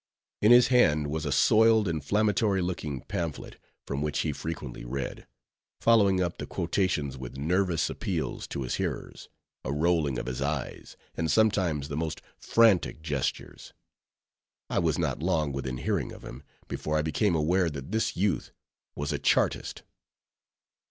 [0.41, 5.27] In his hand was a soiled, inflammatory looking pamphlet, from which he frequently read;
[5.79, 9.29] following up the quotations with nervous appeals to his hearers,
[9.63, 13.73] a rolling of his eyes, and sometimes the most frantic gestures.
[14.71, 18.49] I was not long within hearing of him, before I became aware that this youth
[18.95, 19.83] was a Chartist.